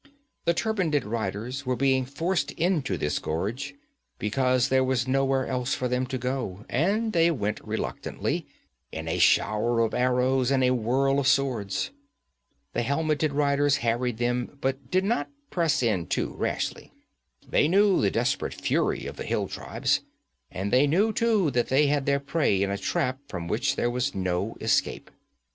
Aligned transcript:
The 0.45 0.55
turbaned 0.55 1.03
riders 1.05 1.63
were 1.67 1.75
being 1.75 2.05
forced 2.05 2.53
into 2.53 2.97
this 2.97 3.19
gorge, 3.19 3.75
because 4.17 4.69
there 4.69 4.83
was 4.83 5.07
nowhere 5.07 5.45
else 5.45 5.75
for 5.75 5.87
them 5.87 6.07
to 6.07 6.17
go, 6.17 6.65
and 6.69 7.13
they 7.13 7.29
went 7.29 7.63
reluctantly, 7.63 8.47
in 8.91 9.07
a 9.07 9.19
shower 9.19 9.79
of 9.81 9.93
arrows 9.93 10.49
and 10.49 10.63
a 10.63 10.71
whirl 10.73 11.19
of 11.19 11.27
swords. 11.27 11.91
The 12.73 12.81
helmeted 12.81 13.31
riders 13.31 13.77
harried 13.85 14.17
them, 14.17 14.57
but 14.59 14.89
did 14.89 15.03
not 15.03 15.29
press 15.51 15.83
in 15.83 16.07
too 16.07 16.33
rashly. 16.33 16.91
They 17.47 17.67
knew 17.67 18.01
the 18.01 18.09
desperate 18.09 18.55
fury 18.55 19.05
of 19.05 19.17
the 19.17 19.25
hill 19.25 19.47
tribes, 19.47 20.01
and 20.49 20.73
they 20.73 20.87
knew 20.87 21.13
too 21.13 21.51
that 21.51 21.67
they 21.69 21.85
had 21.85 22.07
their 22.07 22.19
prey 22.19 22.63
in 22.63 22.71
a 22.71 22.77
trap 22.79 23.19
from 23.27 23.47
which 23.47 23.75
there 23.75 23.91
was 23.91 24.15
no 24.15 24.57
escape. 24.61 25.11